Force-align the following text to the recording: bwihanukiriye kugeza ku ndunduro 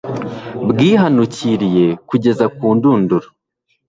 bwihanukiriye 0.69 1.85
kugeza 2.09 2.45
ku 2.55 2.65
ndunduro 2.75 3.27